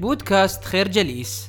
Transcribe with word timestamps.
بودكاست 0.00 0.64
خير 0.64 0.88
جليس 0.88 1.48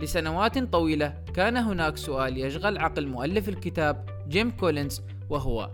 لسنوات 0.00 0.58
طويلة 0.58 1.14
كان 1.34 1.56
هناك 1.56 1.96
سؤال 1.96 2.38
يشغل 2.38 2.78
عقل 2.78 3.06
مؤلف 3.06 3.48
الكتاب 3.48 4.06
جيم 4.28 4.50
كولينز 4.50 5.02
وهو 5.30 5.70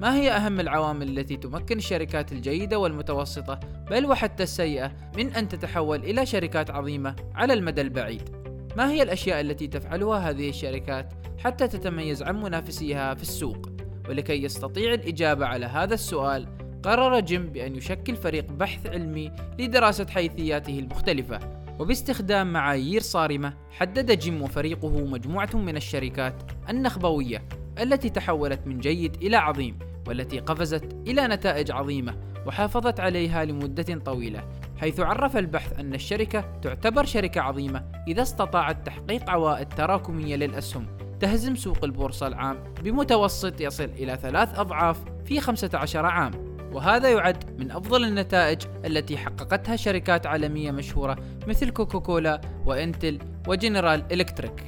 ما 0.00 0.16
هي 0.16 0.30
أهم 0.30 0.60
العوامل 0.60 1.18
التي 1.18 1.36
تمكن 1.36 1.78
الشركات 1.78 2.32
الجيدة 2.32 2.78
والمتوسطة 2.78 3.60
بل 3.90 4.06
وحتى 4.06 4.42
السيئة 4.42 4.92
من 5.16 5.32
أن 5.32 5.48
تتحول 5.48 5.98
إلى 5.98 6.26
شركات 6.26 6.70
عظيمة 6.70 7.16
على 7.34 7.52
المدى 7.52 7.80
البعيد؟ 7.80 8.28
ما 8.76 8.90
هي 8.90 9.02
الأشياء 9.02 9.40
التي 9.40 9.66
تفعلها 9.66 10.30
هذه 10.30 10.48
الشركات 10.48 11.12
حتى 11.38 11.68
تتميز 11.68 12.22
عن 12.22 12.42
منافسيها 12.42 13.14
في 13.14 13.22
السوق؟ 13.22 13.68
ولكي 14.08 14.42
يستطيع 14.42 14.94
الإجابة 14.94 15.46
على 15.46 15.66
هذا 15.66 15.94
السؤال 15.94 16.63
قرر 16.84 17.20
جيم 17.20 17.46
بأن 17.46 17.76
يشكل 17.76 18.16
فريق 18.16 18.52
بحث 18.52 18.86
علمي 18.86 19.32
لدراسة 19.58 20.06
حيثياته 20.10 20.78
المختلفة 20.78 21.38
وباستخدام 21.78 22.52
معايير 22.52 23.00
صارمة 23.00 23.54
حدد 23.70 24.18
جيم 24.18 24.42
وفريقه 24.42 25.04
مجموعة 25.04 25.50
من 25.54 25.76
الشركات 25.76 26.34
النخبوية 26.68 27.48
التي 27.80 28.08
تحولت 28.10 28.66
من 28.66 28.78
جيد 28.78 29.16
إلى 29.22 29.36
عظيم 29.36 29.78
والتي 30.08 30.38
قفزت 30.38 30.96
إلى 31.06 31.26
نتائج 31.26 31.70
عظيمة 31.70 32.16
وحافظت 32.46 33.00
عليها 33.00 33.44
لمدة 33.44 33.98
طويلة 33.98 34.44
حيث 34.76 35.00
عرف 35.00 35.36
البحث 35.36 35.78
أن 35.78 35.94
الشركة 35.94 36.58
تعتبر 36.62 37.04
شركة 37.04 37.40
عظيمة 37.40 37.84
إذا 38.08 38.22
استطاعت 38.22 38.86
تحقيق 38.86 39.30
عوائد 39.30 39.68
تراكمية 39.68 40.36
للأسهم 40.36 40.86
تهزم 41.20 41.54
سوق 41.54 41.84
البورصة 41.84 42.26
العام 42.26 42.56
بمتوسط 42.82 43.60
يصل 43.60 43.84
إلى 43.84 44.18
ثلاث 44.22 44.58
أضعاف 44.58 45.04
في 45.24 45.40
15 45.40 46.06
عام. 46.06 46.43
وهذا 46.74 47.10
يعد 47.10 47.60
من 47.60 47.70
أفضل 47.70 48.04
النتائج 48.04 48.62
التي 48.84 49.16
حققتها 49.16 49.76
شركات 49.76 50.26
عالمية 50.26 50.70
مشهورة 50.70 51.16
مثل 51.46 51.70
كوكاكولا 51.70 52.40
وإنتل 52.66 53.18
وجنرال 53.48 54.12
إلكتريك. 54.12 54.64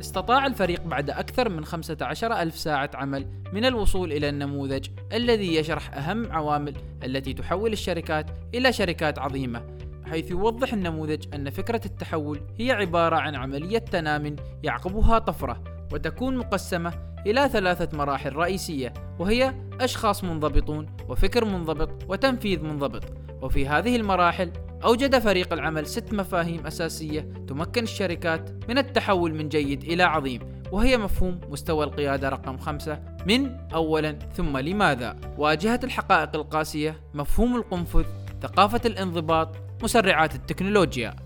استطاع 0.00 0.46
الفريق 0.46 0.82
بعد 0.82 1.10
أكثر 1.10 1.48
من 1.48 1.64
15 1.64 2.32
ألف 2.32 2.58
ساعة 2.58 2.90
عمل 2.94 3.26
من 3.52 3.64
الوصول 3.64 4.12
إلى 4.12 4.28
النموذج 4.28 4.88
الذي 5.12 5.56
يشرح 5.56 5.94
أهم 5.94 6.32
عوامل 6.32 6.74
التي 7.04 7.32
تحول 7.32 7.72
الشركات 7.72 8.30
إلى 8.54 8.72
شركات 8.72 9.18
عظيمة 9.18 9.62
حيث 10.04 10.30
يوضح 10.30 10.72
النموذج 10.72 11.34
أن 11.34 11.50
فكرة 11.50 11.80
التحول 11.84 12.40
هي 12.58 12.72
عبارة 12.72 13.16
عن 13.16 13.34
عملية 13.34 13.78
تنام 13.78 14.36
يعقبها 14.62 15.18
طفرة 15.18 15.62
وتكون 15.92 16.36
مقسمة 16.36 16.92
إلى 17.26 17.48
ثلاثة 17.48 17.98
مراحل 17.98 18.36
رئيسية 18.36 18.94
وهي 19.18 19.54
أشخاص 19.80 20.24
منضبطون 20.24 20.86
وفكر 21.08 21.44
منضبط 21.44 21.90
وتنفيذ 22.08 22.62
منضبط. 22.62 23.04
وفي 23.42 23.68
هذه 23.68 23.96
المراحل 23.96 24.52
أوجد 24.84 25.18
فريق 25.18 25.52
العمل 25.52 25.86
ست 25.86 26.12
مفاهيم 26.12 26.66
أساسية 26.66 27.20
تمكن 27.48 27.82
الشركات 27.82 28.50
من 28.68 28.78
التحول 28.78 29.34
من 29.34 29.48
جيد 29.48 29.82
إلى 29.84 30.02
عظيم 30.02 30.62
وهي 30.72 30.96
مفهوم 30.96 31.40
مستوى 31.50 31.84
القيادة 31.84 32.28
رقم 32.28 32.58
خمسة. 32.58 33.02
من 33.26 33.56
أولا 33.74 34.12
ثم 34.12 34.58
لماذا؟ 34.58 35.16
واجهة 35.38 35.80
الحقائق 35.84 36.36
القاسية 36.36 37.00
مفهوم 37.14 37.56
القنفذ 37.56 38.04
ثقافة 38.42 38.80
الانضباط 38.84 39.56
مسرعات 39.82 40.34
التكنولوجيا. 40.34 41.16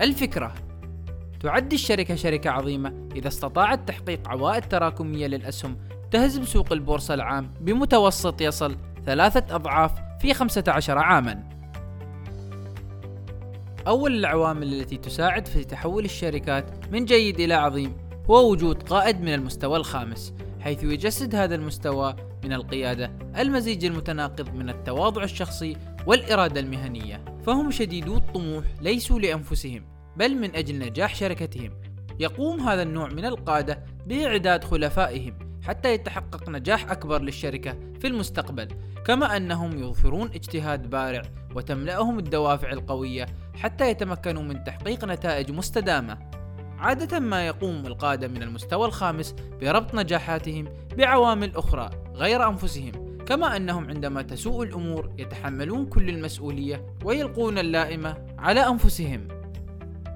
الفكرة 0.00 0.54
تعد 1.42 1.72
الشركة 1.72 2.14
شركة 2.14 2.50
عظيمة. 2.50 3.08
إذا 3.16 3.28
استطاعت 3.28 3.88
تحقيق 3.88 4.28
عوائد 4.28 4.62
تراكمية 4.62 5.26
للأسهم 5.26 5.76
تهزم 6.10 6.44
سوق 6.44 6.72
البورصة 6.72 7.14
العام 7.14 7.50
بمتوسط 7.60 8.40
يصل 8.40 8.76
ثلاثة 9.06 9.56
أضعاف 9.56 9.92
في 10.20 10.34
15 10.34 10.98
عاماً. 10.98 11.52
أول 13.86 14.18
العوامل 14.18 14.80
التي 14.80 14.96
تساعد 14.96 15.48
في 15.48 15.64
تحول 15.64 16.04
الشركات 16.04 16.64
من 16.92 17.04
جيد 17.04 17.40
إلى 17.40 17.54
عظيم 17.54 17.96
هو 18.30 18.50
وجود 18.50 18.82
قائد 18.82 19.20
من 19.20 19.34
المستوى 19.34 19.76
الخامس 19.76 20.34
حيث 20.60 20.84
يجسد 20.84 21.34
هذا 21.34 21.54
المستوى 21.54 22.16
من 22.44 22.52
القيادة 22.52 23.12
المزيج 23.38 23.84
المتناقض 23.84 24.54
من 24.54 24.68
التواضع 24.68 25.22
الشخصي 25.22 25.76
والإرادة 26.06 26.60
المهنية. 26.60 27.24
فهم 27.46 27.70
شديدو 27.70 28.16
الطموح 28.16 28.64
ليسوا 28.80 29.20
لأنفسهم. 29.20 29.84
بل 30.16 30.34
من 30.34 30.54
أجل 30.54 30.78
نجاح 30.78 31.14
شركتهم. 31.14 31.70
يقوم 32.20 32.60
هذا 32.60 32.82
النوع 32.82 33.08
من 33.08 33.24
القادة 33.24 33.84
بإعداد 34.06 34.64
خلفائهم 34.64 35.38
حتى 35.62 35.94
يتحقق 35.94 36.48
نجاح 36.48 36.90
أكبر 36.90 37.22
للشركة 37.22 37.76
في 38.00 38.06
المستقبل 38.06 38.68
كما 39.06 39.36
أنهم 39.36 39.78
يظهرون 39.78 40.28
اجتهاد 40.28 40.90
بارع 40.90 41.22
وتملأهم 41.54 42.18
الدوافع 42.18 42.72
القوية 42.72 43.26
حتى 43.54 43.90
يتمكنوا 43.90 44.42
من 44.42 44.64
تحقيق 44.64 45.04
نتائج 45.04 45.50
مستدامة. 45.50 46.18
عادة 46.78 47.20
ما 47.20 47.46
يقوم 47.46 47.86
القادة 47.86 48.28
من 48.28 48.42
المستوى 48.42 48.86
الخامس 48.86 49.34
بربط 49.60 49.94
نجاحاتهم 49.94 50.64
بعوامل 50.96 51.56
أخرى 51.56 51.90
غير 52.14 52.48
أنفسهم 52.48 52.92
كما 53.26 53.56
أنهم 53.56 53.88
عندما 53.88 54.22
تسوء 54.22 54.62
الأمور 54.62 55.10
يتحملون 55.18 55.86
كل 55.86 56.08
المسؤولية 56.08 56.86
ويلقون 57.04 57.58
اللائمة 57.58 58.16
على 58.38 58.60
أنفسهم. 58.60 59.41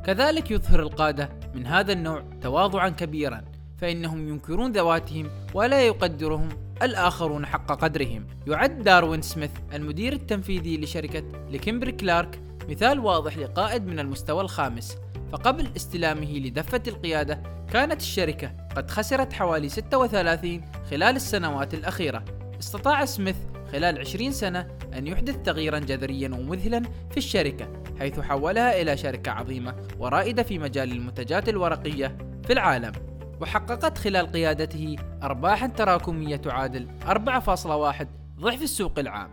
كذلك 0.07 0.51
يظهر 0.51 0.81
القادة 0.81 1.29
من 1.55 1.67
هذا 1.67 1.93
النوع 1.93 2.25
تواضعا 2.43 2.89
كبيرا 2.89 3.45
فإنهم 3.79 4.29
ينكرون 4.29 4.73
ذواتهم 4.73 5.31
ولا 5.55 5.87
يقدرهم 5.87 6.49
الآخرون 6.83 7.47
حق 7.47 7.73
قدرهم. 7.73 8.27
يعد 8.47 8.83
داروين 8.83 9.23
سميث 9.23 9.51
المدير 9.73 10.13
التنفيذي 10.13 10.79
لشركة 10.79 11.23
لكمبري 11.51 11.93
كلارك 11.93 12.41
مثال 12.69 13.01
واضح 13.01 13.39
لقائد 13.39 13.87
من 13.87 13.99
المستوى 13.99 14.41
الخامس. 14.41 14.97
فقبل 15.33 15.69
استلامه 15.77 16.39
لدفة 16.39 16.83
القيادة 16.89 17.43
كانت 17.73 18.01
الشركة 18.01 18.53
قد 18.77 18.91
خسرت 18.91 19.33
حوالي 19.33 19.69
36 19.69 20.61
خلال 20.91 21.17
السنوات 21.17 21.75
الأخيرة. 21.75 22.25
استطاع 22.61 23.05
سميث 23.05 23.37
خلال 23.73 23.99
20 23.99 24.33
سنة 24.33 24.69
أن 24.95 25.07
يحدث 25.07 25.37
تغييرا 25.37 25.79
جذريا 25.79 26.29
ومذهلا 26.29 26.83
في 27.11 27.17
الشركة. 27.17 27.86
حيث 27.99 28.21
حولها 28.21 28.83
إلى 28.83 28.97
شركة 28.97 29.33
عظيمة 29.33 29.75
ورائدة 29.99 30.43
في 30.43 30.59
مجال 30.59 30.93
المنتجات 30.93 31.49
الورقية 31.49 32.19
في 32.47 32.53
العالم 32.53 32.93
وحققت 33.41 33.99
خلال 33.99 34.33
قيادته 34.33 34.97
أرباحا 35.23 35.67
تراكمية 35.67 36.37
تعادل 36.37 36.89
4.1 37.07 38.07
ضعف 38.41 38.63
السوق 38.63 38.99
العام. 38.99 39.31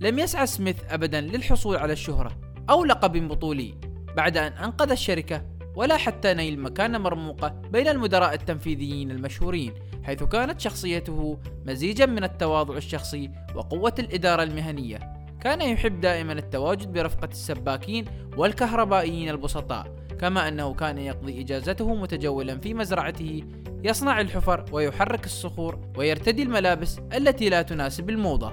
لم 0.00 0.18
يسعى 0.18 0.46
سميث 0.46 0.76
أبدا 0.90 1.20
للحصول 1.20 1.76
على 1.76 1.92
الشهرة 1.92 2.38
أو 2.70 2.84
لقب 2.84 3.28
بطولي 3.28 3.74
بعد 4.16 4.36
أن 4.36 4.52
أنقذ 4.52 4.90
الشركة 4.90 5.42
ولا 5.74 5.96
حتى 5.96 6.34
نيل 6.34 6.60
مكانة 6.60 6.98
مرموقة 6.98 7.48
بين 7.48 7.88
المدراء 7.88 8.34
التنفيذيين 8.34 9.10
المشهورين 9.10 9.72
حيث 10.02 10.22
كانت 10.22 10.60
شخصيته 10.60 11.38
مزيجا 11.66 12.06
من 12.06 12.24
التواضع 12.24 12.76
الشخصي 12.76 13.30
وقوة 13.54 13.94
الإدارة 13.98 14.42
المهنية. 14.42 15.15
كان 15.46 15.60
يحب 15.60 16.00
دائما 16.00 16.32
التواجد 16.32 16.92
برفقة 16.92 17.28
السباكين 17.32 18.04
والكهربائيين 18.36 19.28
البسطاء 19.28 19.86
كما 20.20 20.48
أنه 20.48 20.74
كان 20.74 20.98
يقضي 20.98 21.40
إجازته 21.40 21.94
متجولا 21.94 22.58
في 22.58 22.74
مزرعته 22.74 23.42
يصنع 23.84 24.20
الحفر 24.20 24.64
ويحرك 24.72 25.24
الصخور 25.24 25.80
ويرتدي 25.96 26.42
الملابس 26.42 26.98
التي 27.16 27.48
لا 27.48 27.62
تناسب 27.62 28.10
الموضة. 28.10 28.52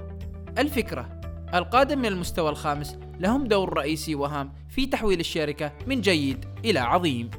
الفكرة 0.57 1.21
القادم 1.53 1.99
من 1.99 2.05
المستوى 2.05 2.49
الخامس 2.49 2.97
لهم 3.19 3.43
دور 3.43 3.77
رئيسي 3.77 4.15
وهام 4.15 4.53
في 4.69 4.85
تحويل 4.85 5.19
الشركة 5.19 5.71
من 5.87 6.01
جيد 6.01 6.45
إلى 6.65 6.79
عظيم. 6.79 7.29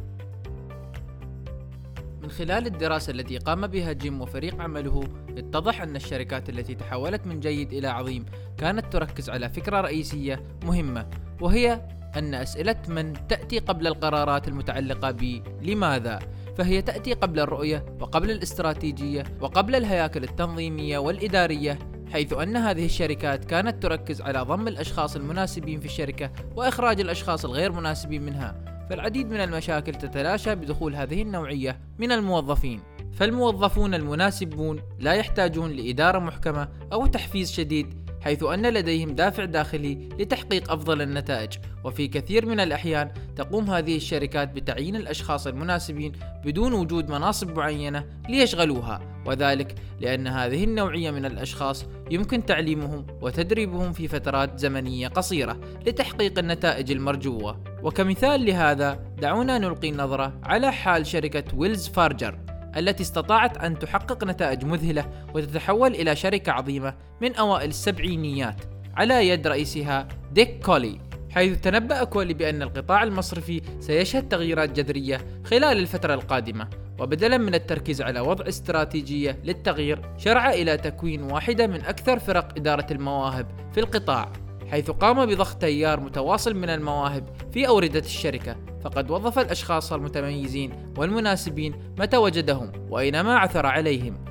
من 2.25 2.31
خلال 2.31 2.67
الدراسة 2.67 3.11
التي 3.11 3.39
قام 3.39 3.67
بها 3.67 3.93
جيم 3.93 4.21
وفريق 4.21 4.61
عمله 4.61 5.05
اتضح 5.39 5.83
أن 5.83 5.97
الشركات 5.97 6.49
التي 6.49 6.75
تحولت 6.75 7.27
من 7.27 7.41
جيد 7.41 7.73
إلى 7.73 7.89
عظيم 7.89 8.25
كانت 8.59 8.93
تركز 8.93 9.31
على 9.31 9.49
فكرة 9.49 9.81
رئيسية 9.81 10.43
مهمة 10.65 11.07
وهي 11.41 11.81
أن 12.17 12.35
أسئلة 12.35 12.77
من 12.89 13.13
تأتي 13.29 13.59
قبل 13.59 13.87
القرارات 13.87 14.49
المتعلقة 14.49 15.11
ب 15.11 15.43
لماذا؟ 15.63 16.19
فهي 16.57 16.83
تأتي 16.83 17.13
قبل 17.13 17.41
الرؤية 17.41 17.85
وقبل 18.01 18.31
الاستراتيجية 18.31 19.25
وقبل 19.41 19.75
الهياكل 19.75 20.25
التنظيمية 20.25 20.99
والإدارية 20.99 21.79
حيث 22.13 22.33
أن 22.33 22.57
هذه 22.57 22.85
الشركات 22.85 23.45
كانت 23.45 23.83
تركز 23.83 24.21
على 24.21 24.39
ضم 24.39 24.69
الأشخاص 24.69 25.17
المناسبين 25.17 25.81
في 25.81 25.87
الشركة 25.87 26.31
وإخراج 26.57 27.01
الأشخاص 27.01 27.45
الغير 27.45 27.73
مناسبين 27.73 28.23
منها. 28.23 28.74
فالعديد 28.91 29.31
من 29.31 29.41
المشاكل 29.41 29.95
تتلاشى 29.95 30.55
بدخول 30.55 30.97
هذه 30.97 31.23
النوعية 31.23 31.81
من 31.99 32.13
الموظفين. 32.13 32.81
فالموظفون 33.13 33.95
المناسبون 33.95 34.83
لا 34.99 35.13
يحتاجون 35.13 35.71
لإدارة 35.71 36.19
محكمة 36.19 36.69
أو 36.93 37.07
تحفيز 37.07 37.53
شديد 37.53 38.05
حيث 38.21 38.43
أن 38.43 38.67
لديهم 38.67 39.15
دافع 39.15 39.45
داخلي 39.45 40.09
لتحقيق 40.19 40.73
أفضل 40.73 41.03
النتائج. 41.03 41.53
وفي 41.85 42.09
كثير 42.09 42.47
من 42.47 42.61
الأحيان 42.61 43.11
تقوم 43.37 43.71
هذه 43.71 43.97
الشركات 43.97 44.53
بتعيين 44.53 44.97
الأشخاص 44.97 45.47
المناسبين 45.47 46.13
بدون 46.45 46.73
وجود 46.73 47.11
مناصب 47.11 47.59
معينة 47.59 48.05
ليشغلوها 48.29 49.01
وذلك 49.27 49.75
لأن 50.01 50.27
هذه 50.27 50.65
النوعية 50.65 51.11
من 51.11 51.25
الأشخاص 51.25 51.87
يمكن 52.11 52.47
تعليمهم 52.47 53.07
وتدريبهم 53.21 53.93
في 53.93 54.09
فترات 54.09 54.59
زمنية 54.59 55.09
قصيرة 55.09 55.61
لتحقيق 55.87 56.39
النتائج 56.39 56.91
المرجوة. 56.91 57.74
وكمثال 57.85 58.47
لهذا 58.47 58.99
دعونا 59.19 59.59
نلقي 59.59 59.93
نظرة 59.93 60.33
على 60.43 60.73
حال 60.73 61.07
شركة 61.07 61.45
ويلز 61.57 61.89
فارجر 61.89 62.39
التي 62.77 63.03
استطاعت 63.03 63.57
أن 63.57 63.79
تحقق 63.79 64.25
نتائج 64.25 64.65
مذهلة 64.65 65.05
وتتحول 65.35 65.95
إلى 65.95 66.17
شركة 66.17 66.53
عظيمة 66.53 66.95
من 67.21 67.35
أوائل 67.35 67.69
السبعينيات 67.69 68.57
على 68.95 69.29
يد 69.29 69.47
رئيسها 69.47 70.09
ديك 70.33 70.65
كولي. 70.65 71.01
حيث 71.31 71.61
تنبأ 71.61 72.05
كولي 72.05 72.35
بأن 72.35 72.63
القطاع 72.63 73.03
المصرفي 73.03 73.63
سيشهد 73.81 74.29
تغييرات 74.29 74.71
جذرية 74.71 75.21
خلال 75.45 75.79
الفترة 75.79 76.15
القادمة 76.15 76.69
وبدلا 76.99 77.39
من 77.39 77.55
التركيز 77.55 78.03
على 78.03 78.21
وضع 78.21 78.49
استراتيجية 78.49 79.39
للتغيير 79.45 79.99
شرع 80.19 80.51
إلى 80.51 80.77
تكوين 80.77 81.23
واحدة 81.23 81.67
من 81.67 81.81
أكثر 81.81 82.19
فرق 82.19 82.53
إدارة 82.57 82.87
المواهب 82.91 83.47
في 83.73 83.81
القطاع. 83.81 84.44
حيث 84.75 84.91
قام 84.91 85.27
بضخ 85.27 85.55
تيار 85.55 86.01
متواصل 86.01 86.55
من 86.55 86.71
المواهب 86.71 87.25
في 87.53 87.69
أوردة 87.69 87.99
الشركة 87.99 88.57
فقد 88.85 89.11
وظف 89.11 89.39
الأشخاص 89.39 89.93
المتميزين 89.93 90.93
والمناسبين 90.97 91.95
متى 91.99 92.17
وجدهم 92.17 92.73
وأينما 92.91 93.39
عثر 93.39 93.67
عليهم. 93.67 94.25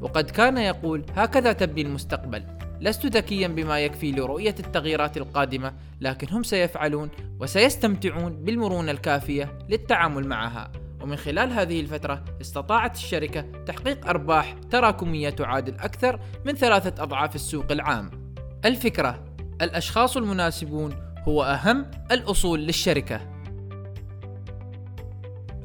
وقد 0.00 0.30
كان 0.30 0.58
يقول 0.58 1.04
هكذا 1.16 1.52
تبني 1.52 1.82
المستقبل. 1.82 2.44
لست 2.80 3.06
ذكيا 3.06 3.48
بما 3.48 3.80
يكفي 3.80 4.12
لرؤية 4.12 4.54
التغييرات 4.60 5.16
القادمة 5.16 5.72
لكن 6.00 6.34
هم 6.34 6.42
سيفعلون 6.42 7.10
وسيستمتعون 7.40 8.44
بالمرونة 8.44 8.90
الكافية 8.90 9.58
للتعامل 9.68 10.26
معها. 10.26 10.72
ومن 11.02 11.16
خلال 11.16 11.52
هذه 11.52 11.80
الفترة 11.80 12.24
استطاعت 12.40 12.96
الشركة 12.96 13.40
تحقيق 13.66 14.08
أرباح 14.08 14.56
تراكمية 14.70 15.30
تعادل 15.30 15.74
أكثر 15.74 16.20
من 16.44 16.54
ثلاثة 16.54 17.02
أضعاف 17.02 17.34
السوق 17.34 17.72
العام. 17.72 18.10
الفكرة 18.64 19.27
الأشخاص 19.62 20.16
المناسبون 20.16 20.94
هو 21.28 21.42
أهم 21.42 21.86
الأصول 22.12 22.60
للشركة. 22.60 23.20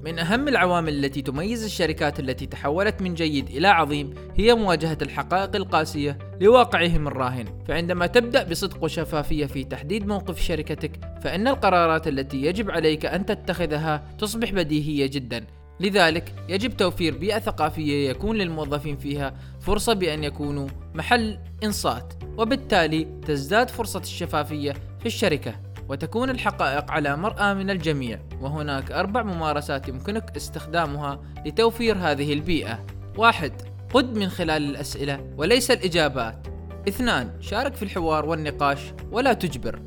من 0.04 0.20
أهم 0.20 0.48
العوامل 0.48 1.06
التي 1.06 1.22
تميز 1.22 1.64
الشركات 1.64 2.20
التي 2.20 2.46
تحولت 2.46 3.02
من 3.02 3.14
جيد 3.14 3.50
إلى 3.50 3.68
عظيم 3.68 4.14
هي 4.36 4.56
مواجهة 4.56 4.98
الحقائق 5.02 5.56
القاسية 5.56 6.18
لواقعهم 6.42 7.08
الراهن، 7.08 7.46
فعندما 7.68 8.08
تبدأ 8.08 8.44
بصدق 8.44 8.84
وشفافية 8.84 9.46
في 9.46 9.64
تحديد 9.64 10.08
موقف 10.08 10.42
شركتك، 10.42 10.92
فإن 11.22 11.48
القرارات 11.48 12.08
التي 12.08 12.42
يجب 12.42 12.72
عليك 12.72 13.06
أن 13.06 13.26
تتخذها 13.26 14.04
تصبح 14.20 14.52
بديهية 14.52 15.06
جدا، 15.06 15.46
لذلك 15.80 16.34
يجب 16.50 16.78
توفير 16.78 17.18
بيئة 17.18 17.40
ثقافية 17.40 18.10
يكون 18.10 18.38
للموظفين 18.38 18.98
فيها 18.98 19.34
فرصة 19.60 19.94
بأن 19.94 20.24
يكونوا 20.24 20.68
محل 20.94 21.40
إنصات 21.64 22.14
وبالتالي 22.38 23.08
تزداد 23.28 23.70
فرصة 23.70 24.00
الشفافية 24.00 24.72
في 25.00 25.06
الشركة 25.06 25.56
وتكون 25.90 26.30
الحقائق 26.30 26.92
على 26.92 27.18
مرأى 27.18 27.54
من 27.54 27.70
الجميع. 27.70 28.20
وهناك 28.42 28.92
أربع 28.92 29.24
ممارسات 29.24 29.88
يمكنك 29.88 30.36
استخدامها 30.36 31.22
لتوفير 31.46 31.98
هذه 31.98 32.34
البيئة. 32.34 32.86
واحد 33.18 33.52
قد 33.94 34.18
من 34.18 34.30
خلال 34.30 34.70
الأسئلة 34.70 35.34
وليس 35.38 35.72
الإجابات. 35.72 36.48
اثنان 36.88 37.42
شارك 37.42 37.76
في 37.76 37.84
الحوار 37.84 38.26
والنقاش 38.26 38.80
ولا 39.12 39.34
تجبر. 39.34 39.82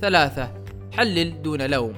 ثلاثة 0.00 0.54
حلل 0.92 1.42
دون 1.42 1.62
لوم. 1.62 1.94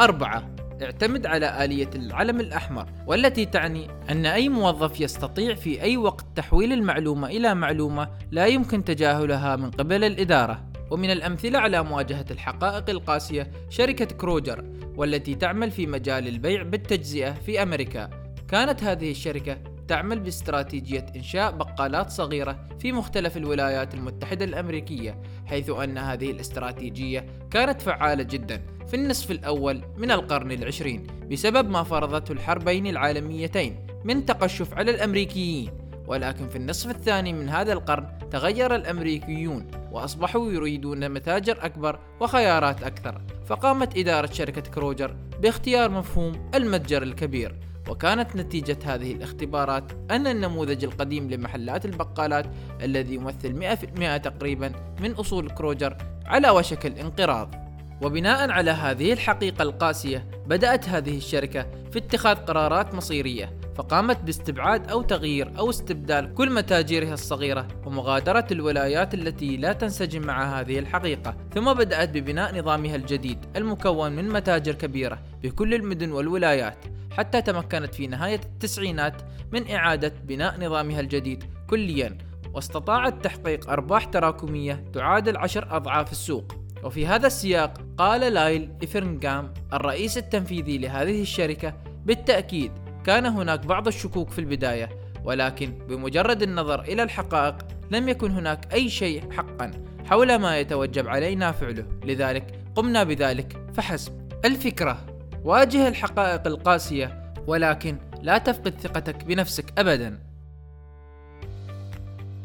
أربعة 0.00 0.53
اعتمد 0.82 1.26
على 1.26 1.64
آلية 1.64 1.90
العلم 1.94 2.40
الأحمر 2.40 2.86
والتي 3.06 3.44
تعني 3.46 3.86
أن 4.10 4.26
أي 4.26 4.48
موظف 4.48 5.00
يستطيع 5.00 5.54
في 5.54 5.82
أي 5.82 5.96
وقت 5.96 6.24
تحويل 6.34 6.72
المعلومة 6.72 7.28
إلى 7.28 7.54
معلومة 7.54 8.08
لا 8.30 8.46
يمكن 8.46 8.84
تجاهلها 8.84 9.56
من 9.56 9.70
قبل 9.70 10.04
الإدارة. 10.04 10.64
ومن 10.90 11.10
الأمثلة 11.10 11.58
على 11.58 11.82
مواجهة 11.82 12.24
الحقائق 12.30 12.90
القاسية 12.90 13.50
شركة 13.70 14.04
كروجر 14.04 14.64
والتي 14.96 15.34
تعمل 15.34 15.70
في 15.70 15.86
مجال 15.86 16.28
البيع 16.28 16.62
بالتجزئة 16.62 17.32
في 17.32 17.62
أمريكا. 17.62 18.10
كانت 18.48 18.84
هذه 18.84 19.10
الشركة 19.10 19.58
تعمل 19.88 20.20
باستراتيجية 20.20 21.06
إنشاء 21.16 21.50
بقالات 21.52 22.10
صغيرة 22.10 22.68
في 22.78 22.92
مختلف 22.92 23.36
الولايات 23.36 23.94
المتحدة 23.94 24.44
الأمريكية 24.44 25.20
حيث 25.46 25.70
أن 25.70 25.98
هذه 25.98 26.30
الاستراتيجية 26.30 27.26
كانت 27.50 27.82
فعالة 27.82 28.22
جدا. 28.22 28.73
في 28.88 28.94
النصف 28.94 29.30
الأول 29.30 29.82
من 29.96 30.10
القرن 30.10 30.52
العشرين 30.52 31.06
بسبب 31.30 31.70
ما 31.70 31.82
فرضته 31.82 32.32
الحربين 32.32 32.86
العالميتين 32.86 33.86
من 34.04 34.26
تقشف 34.26 34.74
على 34.74 34.90
الأمريكيين. 34.90 35.70
ولكن 36.06 36.48
في 36.48 36.56
النصف 36.56 36.90
الثاني 36.90 37.32
من 37.32 37.48
هذا 37.48 37.72
القرن 37.72 38.06
تغير 38.30 38.74
الأمريكيون 38.74 39.66
وأصبحوا 39.92 40.52
يريدون 40.52 41.08
متاجر 41.08 41.58
أكبر 41.60 41.98
وخيارات 42.20 42.82
أكثر. 42.82 43.20
فقامت 43.46 43.98
إدارة 43.98 44.32
شركة 44.32 44.60
كروجر 44.60 45.16
باختيار 45.42 45.90
مفهوم 45.90 46.50
المتجر 46.54 47.02
الكبير 47.02 47.54
وكانت 47.88 48.36
نتيجة 48.36 48.78
هذه 48.84 49.12
الاختبارات 49.12 49.92
أن 50.10 50.26
النموذج 50.26 50.84
القديم 50.84 51.30
لمحلات 51.30 51.84
البقالات 51.84 52.46
الذي 52.82 53.14
يمثل 53.14 53.52
100% 53.52 54.16
تقريبا 54.16 54.72
من 55.00 55.12
أصول 55.12 55.50
كروجر 55.50 55.96
على 56.26 56.50
وشك 56.50 56.86
الانقراض. 56.86 57.63
وبناء 58.02 58.50
على 58.50 58.70
هذه 58.70 59.12
الحقيقة 59.12 59.62
القاسية 59.62 60.26
بدأت 60.46 60.88
هذه 60.88 61.16
الشركة 61.16 61.66
في 61.90 61.98
اتخاذ 61.98 62.36
قرارات 62.36 62.94
مصيرية 62.94 63.58
فقامت 63.74 64.20
باستبعاد 64.20 64.90
أو 64.90 65.02
تغيير 65.02 65.58
أو 65.58 65.70
استبدال 65.70 66.34
كل 66.34 66.54
متاجرها 66.54 67.14
الصغيرة 67.14 67.68
ومغادرة 67.86 68.46
الولايات 68.50 69.14
التي 69.14 69.56
لا 69.56 69.72
تنسجم 69.72 70.22
مع 70.22 70.60
هذه 70.60 70.78
الحقيقة 70.78 71.36
ثم 71.54 71.72
بدأت 71.72 72.08
ببناء 72.08 72.58
نظامها 72.58 72.96
الجديد 72.96 73.38
المكون 73.56 74.12
من 74.12 74.28
متاجر 74.28 74.74
كبيرة 74.74 75.18
بكل 75.42 75.74
المدن 75.74 76.12
والولايات 76.12 76.78
حتى 77.10 77.42
تمكنت 77.42 77.94
في 77.94 78.06
نهاية 78.06 78.40
التسعينات 78.44 79.22
من 79.52 79.70
إعادة 79.70 80.12
بناء 80.24 80.60
نظامها 80.60 81.00
الجديد 81.00 81.44
كليا 81.70 82.18
واستطاعت 82.54 83.24
تحقيق 83.24 83.70
أرباح 83.70 84.04
تراكمية 84.04 84.84
تعادل 84.92 85.36
عشر 85.36 85.76
أضعاف 85.76 86.12
السوق. 86.12 86.63
وفي 86.84 87.06
هذا 87.06 87.26
السياق 87.26 87.80
قال 87.98 88.20
لايل 88.20 88.72
إفرنغام 88.82 89.54
الرئيس 89.72 90.18
التنفيذي 90.18 90.78
لهذه 90.78 91.22
الشركة 91.22 91.74
بالتأكيد 92.04 92.72
كان 93.04 93.26
هناك 93.26 93.66
بعض 93.66 93.86
الشكوك 93.86 94.30
في 94.30 94.38
البداية 94.38 94.88
ولكن 95.24 95.78
بمجرد 95.88 96.42
النظر 96.42 96.80
إلى 96.80 97.02
الحقائق 97.02 97.56
لم 97.90 98.08
يكن 98.08 98.30
هناك 98.30 98.74
أي 98.74 98.88
شيء 98.88 99.32
حقا 99.32 99.70
حول 100.04 100.36
ما 100.36 100.58
يتوجب 100.58 101.08
علينا 101.08 101.52
فعله 101.52 101.86
لذلك 102.04 102.60
قمنا 102.76 103.04
بذلك 103.04 103.70
فحسب 103.74 104.30
الفكرة. 104.44 105.06
واجه 105.44 105.88
الحقائق 105.88 106.46
القاسية 106.46 107.34
ولكن 107.46 107.98
لا 108.22 108.38
تفقد 108.38 108.80
ثقتك 108.80 109.24
بنفسك 109.24 109.78
أبدا. 109.78 110.18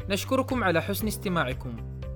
نشكركم 0.10 0.64
على 0.64 0.82
حسن 0.82 1.08
استماعكم. 1.08 1.89